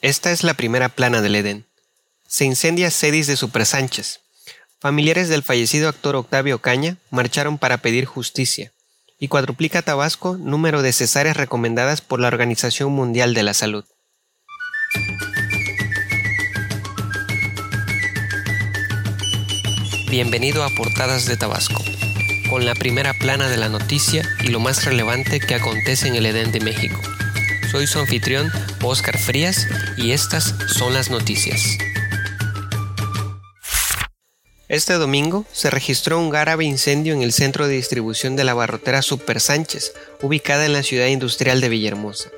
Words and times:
Esta 0.00 0.30
es 0.30 0.44
la 0.44 0.54
primera 0.54 0.88
plana 0.88 1.22
del 1.22 1.34
Edén. 1.34 1.66
Se 2.28 2.44
incendia 2.44 2.88
Cedis 2.92 3.26
de 3.26 3.34
Super 3.34 3.66
Sánchez. 3.66 4.20
Familiares 4.78 5.28
del 5.28 5.42
fallecido 5.42 5.88
actor 5.88 6.14
Octavio 6.14 6.60
Caña 6.60 6.98
marcharon 7.10 7.58
para 7.58 7.78
pedir 7.78 8.04
justicia. 8.04 8.72
Y 9.18 9.26
cuadruplica 9.26 9.82
Tabasco 9.82 10.36
número 10.36 10.82
de 10.82 10.92
cesáreas 10.92 11.36
recomendadas 11.36 12.00
por 12.00 12.20
la 12.20 12.28
Organización 12.28 12.92
Mundial 12.92 13.34
de 13.34 13.42
la 13.42 13.54
Salud. 13.54 13.84
Bienvenido 20.08 20.62
a 20.62 20.70
Portadas 20.70 21.26
de 21.26 21.36
Tabasco, 21.36 21.82
con 22.48 22.64
la 22.64 22.76
primera 22.76 23.14
plana 23.14 23.48
de 23.48 23.56
la 23.56 23.68
noticia 23.68 24.22
y 24.44 24.48
lo 24.48 24.60
más 24.60 24.84
relevante 24.84 25.40
que 25.40 25.56
acontece 25.56 26.06
en 26.06 26.14
el 26.14 26.26
Edén 26.26 26.52
de 26.52 26.60
México. 26.60 27.00
Soy 27.70 27.86
su 27.86 27.98
anfitrión, 27.98 28.50
Oscar 28.82 29.18
Frías, 29.18 29.66
y 29.98 30.12
estas 30.12 30.54
son 30.68 30.94
las 30.94 31.10
noticias. 31.10 31.76
Este 34.68 34.94
domingo 34.94 35.44
se 35.52 35.68
registró 35.68 36.18
un 36.18 36.30
grave 36.30 36.64
incendio 36.64 37.12
en 37.12 37.22
el 37.22 37.32
centro 37.32 37.66
de 37.66 37.74
distribución 37.74 38.36
de 38.36 38.44
la 38.44 38.54
barrotera 38.54 39.02
Super 39.02 39.38
Sánchez, 39.38 39.92
ubicada 40.22 40.64
en 40.64 40.72
la 40.72 40.82
ciudad 40.82 41.08
industrial 41.08 41.60
de 41.60 41.68
Villahermosa. 41.68 42.30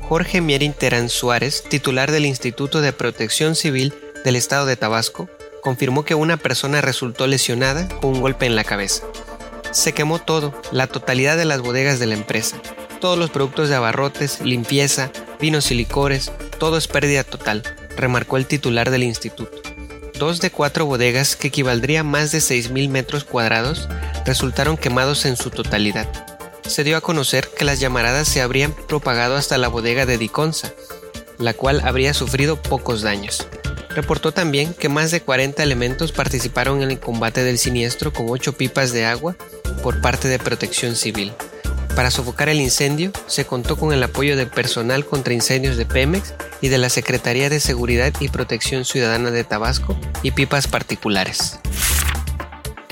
Jorge 0.00 0.40
Mierin 0.40 0.72
Terán 0.72 1.10
Suárez, 1.10 1.64
titular 1.68 2.10
del 2.10 2.24
Instituto 2.24 2.80
de 2.80 2.94
Protección 2.94 3.56
Civil 3.56 3.92
del 4.24 4.36
Estado 4.36 4.64
de 4.64 4.76
Tabasco, 4.76 5.28
confirmó 5.62 6.06
que 6.06 6.14
una 6.14 6.38
persona 6.38 6.80
resultó 6.80 7.26
lesionada 7.26 7.88
con 8.00 8.14
un 8.14 8.20
golpe 8.22 8.46
en 8.46 8.56
la 8.56 8.64
cabeza. 8.64 9.04
Se 9.70 9.92
quemó 9.92 10.18
todo, 10.18 10.58
la 10.72 10.86
totalidad 10.86 11.36
de 11.36 11.44
las 11.44 11.60
bodegas 11.60 11.98
de 11.98 12.06
la 12.06 12.14
empresa, 12.14 12.58
todos 12.98 13.18
los 13.18 13.30
productos 13.30 13.68
de 13.68 13.76
abarrotes, 13.76 14.40
limpieza, 14.40 15.10
vinos 15.40 15.70
y 15.70 15.74
licores, 15.74 16.32
todo 16.58 16.76
es 16.76 16.88
pérdida 16.88 17.24
total, 17.24 17.62
remarcó 17.96 18.36
el 18.36 18.46
titular 18.46 18.90
del 18.90 19.02
instituto. 19.02 19.62
Dos 20.18 20.40
de 20.40 20.50
cuatro 20.50 20.84
bodegas, 20.84 21.36
que 21.36 21.48
equivaldría 21.48 22.00
a 22.00 22.04
más 22.04 22.32
de 22.32 22.38
6.000 22.38 22.88
metros 22.88 23.24
cuadrados, 23.24 23.88
resultaron 24.24 24.76
quemados 24.76 25.24
en 25.24 25.36
su 25.36 25.50
totalidad. 25.50 26.08
Se 26.66 26.84
dio 26.84 26.96
a 26.96 27.00
conocer 27.00 27.48
que 27.56 27.64
las 27.64 27.80
llamaradas 27.80 28.28
se 28.28 28.42
habrían 28.42 28.72
propagado 28.72 29.36
hasta 29.36 29.58
la 29.58 29.68
bodega 29.68 30.06
de 30.06 30.18
Diconza, 30.18 30.72
la 31.38 31.54
cual 31.54 31.80
habría 31.84 32.14
sufrido 32.14 32.60
pocos 32.60 33.02
daños. 33.02 33.46
Reportó 33.90 34.32
también 34.32 34.74
que 34.74 34.88
más 34.88 35.10
de 35.10 35.22
40 35.22 35.62
elementos 35.62 36.12
participaron 36.12 36.82
en 36.82 36.90
el 36.90 37.00
combate 37.00 37.42
del 37.42 37.58
siniestro 37.58 38.12
con 38.12 38.26
8 38.28 38.52
pipas 38.54 38.92
de 38.92 39.06
agua 39.06 39.36
por 39.82 40.00
parte 40.00 40.28
de 40.28 40.38
Protección 40.38 40.94
Civil. 40.94 41.32
Para 41.98 42.12
sofocar 42.12 42.48
el 42.48 42.60
incendio, 42.60 43.10
se 43.26 43.44
contó 43.44 43.76
con 43.76 43.92
el 43.92 44.00
apoyo 44.04 44.36
del 44.36 44.46
personal 44.46 45.04
contra 45.04 45.34
incendios 45.34 45.76
de 45.76 45.84
Pemex 45.84 46.32
y 46.60 46.68
de 46.68 46.78
la 46.78 46.90
Secretaría 46.90 47.50
de 47.50 47.58
Seguridad 47.58 48.12
y 48.20 48.28
Protección 48.28 48.84
Ciudadana 48.84 49.32
de 49.32 49.42
Tabasco 49.42 49.98
y 50.22 50.30
pipas 50.30 50.68
particulares. 50.68 51.58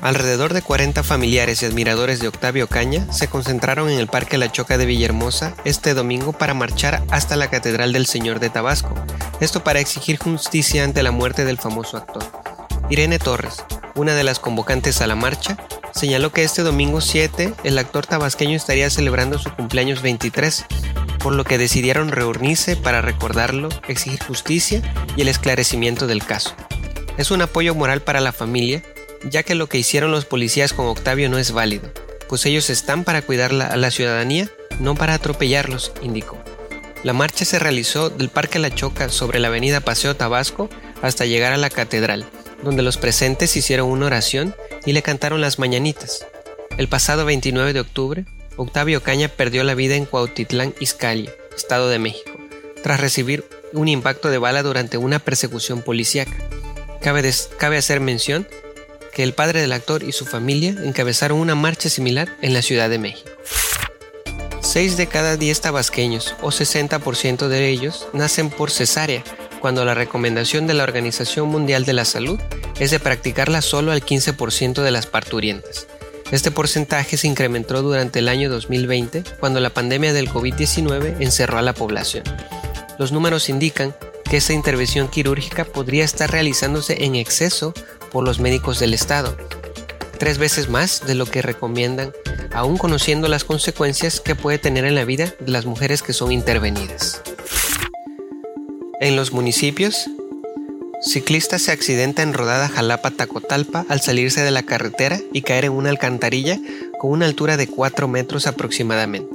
Alrededor 0.00 0.54
de 0.54 0.62
40 0.62 1.02
familiares 1.02 1.62
y 1.62 1.66
admiradores 1.66 2.18
de 2.18 2.28
Octavio 2.28 2.66
Caña 2.66 3.12
se 3.12 3.28
concentraron 3.28 3.90
en 3.90 3.98
el 3.98 4.06
Parque 4.06 4.38
La 4.38 4.50
Choca 4.50 4.78
de 4.78 4.86
Villahermosa 4.86 5.54
este 5.66 5.92
domingo 5.92 6.32
para 6.32 6.54
marchar 6.54 7.02
hasta 7.10 7.36
la 7.36 7.50
Catedral 7.50 7.92
del 7.92 8.06
Señor 8.06 8.40
de 8.40 8.48
Tabasco, 8.48 8.94
esto 9.38 9.62
para 9.62 9.80
exigir 9.80 10.16
justicia 10.16 10.82
ante 10.82 11.02
la 11.02 11.10
muerte 11.10 11.44
del 11.44 11.58
famoso 11.58 11.98
actor. 11.98 12.24
Irene 12.88 13.18
Torres, 13.18 13.64
una 13.96 14.14
de 14.14 14.24
las 14.24 14.38
convocantes 14.38 15.02
a 15.02 15.06
la 15.06 15.14
marcha, 15.14 15.58
señaló 15.94 16.32
que 16.32 16.42
este 16.42 16.62
domingo 16.62 17.00
7 17.00 17.54
el 17.64 17.78
actor 17.78 18.06
tabasqueño 18.06 18.56
estaría 18.56 18.90
celebrando 18.90 19.38
su 19.38 19.50
cumpleaños 19.54 20.02
23, 20.02 20.66
por 21.20 21.34
lo 21.34 21.44
que 21.44 21.58
decidieron 21.58 22.10
reunirse 22.10 22.76
para 22.76 23.00
recordarlo, 23.00 23.68
exigir 23.88 24.22
justicia 24.22 24.82
y 25.16 25.22
el 25.22 25.28
esclarecimiento 25.28 26.06
del 26.06 26.24
caso. 26.24 26.54
Es 27.16 27.30
un 27.30 27.42
apoyo 27.42 27.74
moral 27.74 28.02
para 28.02 28.20
la 28.20 28.32
familia, 28.32 28.82
ya 29.30 29.42
que 29.42 29.54
lo 29.54 29.68
que 29.68 29.78
hicieron 29.78 30.10
los 30.10 30.24
policías 30.24 30.72
con 30.72 30.86
Octavio 30.86 31.30
no 31.30 31.38
es 31.38 31.52
válido, 31.52 31.90
pues 32.28 32.44
ellos 32.46 32.70
están 32.70 33.04
para 33.04 33.22
cuidar 33.22 33.52
a 33.52 33.76
la 33.76 33.90
ciudadanía, 33.90 34.50
no 34.80 34.94
para 34.94 35.14
atropellarlos, 35.14 35.92
indicó. 36.02 36.38
La 37.04 37.12
marcha 37.12 37.44
se 37.44 37.58
realizó 37.58 38.10
del 38.10 38.30
Parque 38.30 38.58
La 38.58 38.74
Choca 38.74 39.10
sobre 39.10 39.38
la 39.38 39.48
avenida 39.48 39.80
Paseo 39.80 40.16
Tabasco 40.16 40.70
hasta 41.02 41.26
llegar 41.26 41.52
a 41.52 41.58
la 41.58 41.68
catedral, 41.68 42.24
donde 42.62 42.82
los 42.82 42.96
presentes 42.96 43.56
hicieron 43.56 43.88
una 43.88 44.06
oración 44.06 44.56
y 44.86 44.92
le 44.92 45.02
cantaron 45.02 45.40
las 45.40 45.58
mañanitas. 45.58 46.26
El 46.76 46.88
pasado 46.88 47.24
29 47.24 47.72
de 47.72 47.80
octubre, 47.80 48.24
Octavio 48.56 49.02
Caña 49.02 49.28
perdió 49.28 49.64
la 49.64 49.74
vida 49.74 49.96
en 49.96 50.06
Cuautitlán, 50.06 50.74
Izcalli, 50.80 51.30
Estado 51.56 51.88
de 51.88 51.98
México, 51.98 52.32
tras 52.82 53.00
recibir 53.00 53.44
un 53.72 53.88
impacto 53.88 54.30
de 54.30 54.38
bala 54.38 54.62
durante 54.62 54.96
una 54.96 55.18
persecución 55.18 55.82
policíaca. 55.82 56.36
Cabe, 57.00 57.32
cabe 57.58 57.76
hacer 57.76 58.00
mención 58.00 58.46
que 59.12 59.22
el 59.22 59.34
padre 59.34 59.60
del 59.60 59.72
actor 59.72 60.02
y 60.02 60.12
su 60.12 60.26
familia 60.26 60.74
encabezaron 60.84 61.38
una 61.38 61.54
marcha 61.54 61.88
similar 61.88 62.36
en 62.42 62.52
la 62.52 62.62
Ciudad 62.62 62.90
de 62.90 62.98
México. 62.98 63.30
6 64.60 64.96
de 64.96 65.06
cada 65.06 65.36
10 65.36 65.60
tabasqueños, 65.60 66.34
o 66.42 66.48
60% 66.48 67.48
de 67.48 67.68
ellos, 67.68 68.08
nacen 68.12 68.50
por 68.50 68.70
cesárea, 68.70 69.22
cuando 69.60 69.84
la 69.84 69.94
recomendación 69.94 70.66
de 70.66 70.74
la 70.74 70.82
Organización 70.82 71.48
Mundial 71.48 71.84
de 71.84 71.92
la 71.92 72.04
Salud 72.04 72.40
es 72.78 72.90
de 72.90 73.00
practicarla 73.00 73.62
solo 73.62 73.92
al 73.92 74.04
15% 74.04 74.82
de 74.82 74.90
las 74.90 75.06
parturientas. 75.06 75.86
Este 76.30 76.50
porcentaje 76.50 77.16
se 77.16 77.26
incrementó 77.26 77.82
durante 77.82 78.18
el 78.18 78.28
año 78.28 78.50
2020, 78.50 79.24
cuando 79.38 79.60
la 79.60 79.70
pandemia 79.70 80.12
del 80.12 80.28
COVID-19 80.30 81.16
encerró 81.20 81.58
a 81.58 81.62
la 81.62 81.74
población. 81.74 82.24
Los 82.98 83.12
números 83.12 83.48
indican 83.48 83.94
que 84.28 84.38
esta 84.38 84.52
intervención 84.52 85.08
quirúrgica 85.08 85.64
podría 85.64 86.04
estar 86.04 86.30
realizándose 86.30 87.04
en 87.04 87.14
exceso 87.14 87.74
por 88.10 88.24
los 88.24 88.40
médicos 88.40 88.78
del 88.80 88.94
Estado, 88.94 89.36
tres 90.18 90.38
veces 90.38 90.68
más 90.68 91.06
de 91.06 91.14
lo 91.14 91.26
que 91.26 91.42
recomiendan, 91.42 92.12
aún 92.52 92.78
conociendo 92.78 93.28
las 93.28 93.44
consecuencias 93.44 94.20
que 94.20 94.34
puede 94.34 94.58
tener 94.58 94.84
en 94.84 94.94
la 94.94 95.04
vida 95.04 95.34
de 95.40 95.52
las 95.52 95.66
mujeres 95.66 96.02
que 96.02 96.12
son 96.12 96.32
intervenidas. 96.32 97.22
En 99.00 99.16
los 99.16 99.32
municipios, 99.32 100.08
Ciclista 101.06 101.58
se 101.58 101.70
accidenta 101.70 102.22
en 102.22 102.32
rodada 102.32 102.66
Jalapa-Tacotalpa 102.66 103.84
al 103.88 104.00
salirse 104.00 104.42
de 104.42 104.50
la 104.50 104.62
carretera 104.62 105.20
y 105.34 105.42
caer 105.42 105.66
en 105.66 105.72
una 105.72 105.90
alcantarilla 105.90 106.58
con 106.98 107.10
una 107.10 107.26
altura 107.26 107.58
de 107.58 107.66
4 107.66 108.08
metros 108.08 108.46
aproximadamente. 108.46 109.28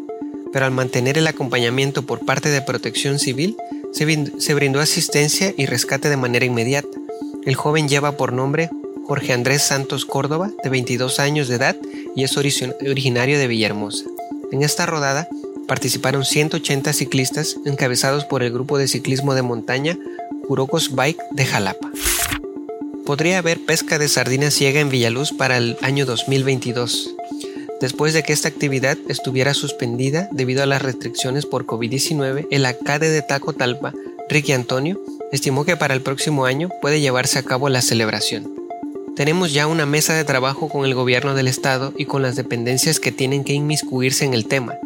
Pero 0.51 0.65
al 0.65 0.71
mantener 0.71 1.19
el 1.19 1.27
acompañamiento 1.27 2.07
por 2.07 2.25
parte 2.25 2.49
de 2.49 2.63
Protección 2.63 3.19
Civil, 3.19 3.55
se 3.91 4.53
brindó 4.55 4.79
asistencia 4.79 5.53
y 5.55 5.67
rescate 5.67 6.09
de 6.09 6.17
manera 6.17 6.43
inmediata. 6.43 6.89
El 7.45 7.53
joven 7.53 7.87
lleva 7.87 8.13
por 8.13 8.33
nombre 8.33 8.69
Jorge 9.05 9.33
Andrés 9.33 9.61
Santos 9.61 10.05
Córdoba, 10.05 10.51
de 10.63 10.69
22 10.69 11.19
años 11.19 11.47
de 11.47 11.55
edad, 11.55 11.77
y 12.15 12.23
es 12.23 12.35
originario 12.35 13.37
de 13.37 13.47
Villahermosa. 13.47 14.05
En 14.51 14.63
esta 14.63 14.87
rodada 14.87 15.27
participaron 15.67 16.25
180 16.25 16.93
ciclistas 16.93 17.57
encabezados 17.63 18.25
por 18.25 18.41
el 18.41 18.51
grupo 18.51 18.79
de 18.79 18.87
ciclismo 18.87 19.35
de 19.35 19.43
montaña 19.43 19.99
Curocos 20.49 20.95
Bike 20.95 21.21
de 21.29 21.45
Jalapa. 21.45 21.91
Podría 23.05 23.37
haber 23.37 23.63
pesca 23.67 23.99
de 23.99 24.07
sardina 24.07 24.49
ciega 24.49 24.79
en 24.79 24.89
Villaluz 24.89 25.31
para 25.31 25.57
el 25.57 25.77
año 25.83 26.07
2022, 26.07 27.13
después 27.79 28.15
de 28.15 28.23
que 28.23 28.33
esta 28.33 28.47
actividad 28.47 28.97
estuviera 29.09 29.53
suspendida 29.53 30.27
debido 30.31 30.63
a 30.63 30.65
las 30.65 30.81
restricciones 30.81 31.45
por 31.45 31.67
COVID-19, 31.67 32.47
el 32.49 32.65
alcalde 32.65 33.11
de 33.11 33.21
Taco 33.21 33.53
Talpa, 33.53 33.93
Ricky 34.27 34.53
Antonio, 34.53 34.99
estimó 35.31 35.65
que 35.65 35.77
para 35.77 35.93
el 35.93 36.01
próximo 36.01 36.45
año 36.45 36.69
puede 36.81 36.99
llevarse 36.99 37.37
a 37.37 37.43
cabo 37.43 37.69
la 37.69 37.83
celebración. 37.83 38.51
Tenemos 39.15 39.53
ya 39.53 39.67
una 39.67 39.85
mesa 39.85 40.15
de 40.15 40.23
trabajo 40.23 40.67
con 40.67 40.83
el 40.83 40.95
gobierno 40.95 41.35
del 41.35 41.47
estado 41.47 41.93
y 41.95 42.05
con 42.05 42.23
las 42.23 42.35
dependencias 42.35 42.99
que 42.99 43.11
tienen 43.11 43.43
que 43.43 43.53
inmiscuirse 43.53 44.25
en 44.25 44.33
el 44.33 44.47
tema. 44.47 44.79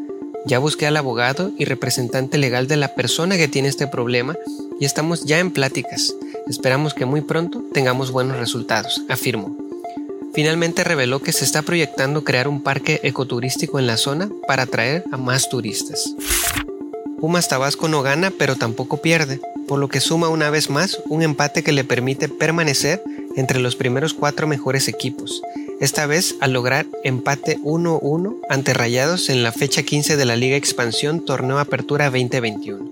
Ya 0.46 0.60
busqué 0.60 0.88
al 0.88 0.98
abogado 0.98 1.52
y 1.58 1.66
representante 1.66 2.38
legal 2.38 2.68
de 2.68 2.76
la 2.76 2.96
persona 2.96 3.38
que 3.38 3.48
tiene 3.48 3.70
este 3.70 3.88
problema 3.88 4.36
y 4.80 4.86
estamos 4.86 5.24
ya 5.24 5.40
en 5.40 5.52
pláticas. 5.52 6.14
Esperamos 6.48 6.94
que 6.94 7.06
muy 7.06 7.22
pronto 7.22 7.64
tengamos 7.74 8.12
buenos 8.12 8.38
resultados, 8.38 9.04
afirmó. 9.08 9.56
Finalmente 10.34 10.84
reveló 10.84 11.22
que 11.22 11.32
se 11.32 11.46
está 11.46 11.62
proyectando 11.62 12.24
crear 12.24 12.48
un 12.48 12.62
parque 12.62 13.00
ecoturístico 13.04 13.80
en 13.80 13.88
la 13.88 13.98
zona 13.98 14.30
para 14.48 14.64
atraer 14.64 15.06
a 15.12 15.18
más 15.18 15.48
turistas. 15.48 16.14
Pumas 17.20 17.48
Tabasco 17.48 17.88
no 17.88 18.02
gana 18.02 18.34
pero 18.38 18.58
tampoco 18.58 18.98
pierde, 18.98 19.40
por 19.68 19.80
lo 19.80 19.88
que 19.88 20.02
suma 20.02 20.28
una 20.28 20.50
vez 20.50 20.70
más 20.70 21.00
un 21.06 21.22
empate 21.22 21.64
que 21.64 21.72
le 21.72 21.86
permite 21.86 22.28
permanecer 22.28 23.02
entre 23.38 23.60
los 23.60 23.78
primeros 23.78 24.14
cuatro 24.14 24.46
mejores 24.46 24.90
equipos, 24.90 25.42
esta 25.80 26.06
vez 26.06 26.36
al 26.40 26.54
lograr 26.54 26.86
empate 27.04 27.60
1-1 27.60 28.38
ante 28.50 28.74
Rayados 28.74 29.30
en 29.30 29.44
la 29.44 29.52
fecha 29.52 29.84
15 29.84 30.18
de 30.18 30.26
la 30.26 30.36
Liga 30.36 30.56
Expansión 30.56 31.24
Torneo 31.26 31.60
Apertura 31.60 32.06
2021. 32.06 32.92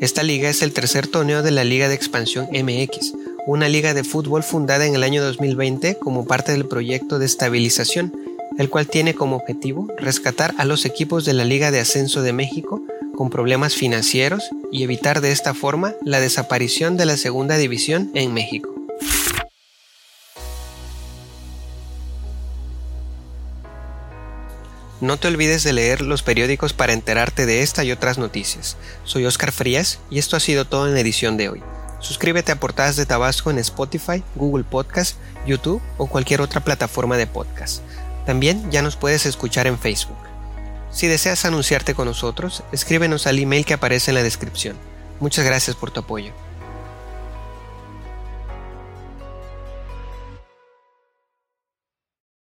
Esta 0.00 0.22
liga 0.22 0.48
es 0.48 0.62
el 0.62 0.72
tercer 0.72 1.06
torneo 1.06 1.42
de 1.42 1.50
la 1.50 1.64
Liga 1.64 1.88
de 1.88 1.94
Expansión 1.94 2.48
MX, 2.52 3.14
una 3.46 3.68
liga 3.68 3.94
de 3.94 4.04
fútbol 4.04 4.42
fundada 4.42 4.86
en 4.86 4.94
el 4.94 5.02
año 5.02 5.22
2020 5.22 5.96
como 5.98 6.26
parte 6.26 6.52
del 6.52 6.66
proyecto 6.66 7.18
de 7.18 7.26
estabilización, 7.26 8.12
el 8.58 8.70
cual 8.70 8.86
tiene 8.86 9.14
como 9.14 9.36
objetivo 9.36 9.88
rescatar 9.98 10.54
a 10.58 10.64
los 10.64 10.84
equipos 10.84 11.24
de 11.24 11.34
la 11.34 11.44
Liga 11.44 11.70
de 11.70 11.80
Ascenso 11.80 12.22
de 12.22 12.32
México 12.32 12.82
con 13.16 13.30
problemas 13.30 13.74
financieros 13.74 14.48
y 14.70 14.84
evitar 14.84 15.20
de 15.20 15.32
esta 15.32 15.54
forma 15.54 15.94
la 16.02 16.20
desaparición 16.20 16.96
de 16.96 17.06
la 17.06 17.16
segunda 17.16 17.56
división 17.56 18.10
en 18.14 18.32
México. 18.32 18.77
No 25.00 25.16
te 25.16 25.28
olvides 25.28 25.62
de 25.62 25.72
leer 25.72 26.00
los 26.00 26.24
periódicos 26.24 26.72
para 26.72 26.92
enterarte 26.92 27.46
de 27.46 27.62
esta 27.62 27.84
y 27.84 27.92
otras 27.92 28.18
noticias. 28.18 28.76
Soy 29.04 29.26
Oscar 29.26 29.52
Frías 29.52 30.00
y 30.10 30.18
esto 30.18 30.36
ha 30.36 30.40
sido 30.40 30.64
todo 30.64 30.88
en 30.88 30.94
la 30.94 31.00
edición 31.00 31.36
de 31.36 31.48
hoy. 31.48 31.62
Suscríbete 32.00 32.50
a 32.50 32.58
Portadas 32.58 32.96
de 32.96 33.06
Tabasco 33.06 33.52
en 33.52 33.58
Spotify, 33.58 34.24
Google 34.34 34.64
Podcast, 34.64 35.16
YouTube 35.46 35.80
o 35.98 36.08
cualquier 36.08 36.40
otra 36.40 36.64
plataforma 36.64 37.16
de 37.16 37.28
podcast. 37.28 37.82
También 38.26 38.72
ya 38.72 38.82
nos 38.82 38.96
puedes 38.96 39.24
escuchar 39.24 39.68
en 39.68 39.78
Facebook. 39.78 40.18
Si 40.90 41.06
deseas 41.06 41.44
anunciarte 41.44 41.94
con 41.94 42.06
nosotros, 42.06 42.64
escríbenos 42.72 43.28
al 43.28 43.38
email 43.38 43.64
que 43.64 43.74
aparece 43.74 44.10
en 44.10 44.16
la 44.16 44.24
descripción. 44.24 44.76
Muchas 45.20 45.44
gracias 45.44 45.76
por 45.76 45.92
tu 45.92 46.00
apoyo. 46.00 46.32